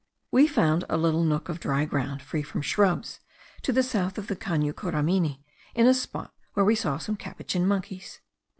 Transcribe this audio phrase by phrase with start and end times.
[0.31, 3.19] We found a little nook of dry ground, free from shrubs,
[3.61, 5.43] to the south of the Cano Curamuni,
[5.75, 8.19] in a spot where we saw some capuchin monkeys.